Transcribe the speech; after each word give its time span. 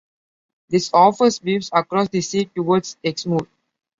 This 0.67 0.89
offers 0.95 1.37
views 1.37 1.69
across 1.71 2.09
the 2.09 2.21
sea 2.21 2.45
towards 2.45 2.97
Exmoor. 3.03 3.47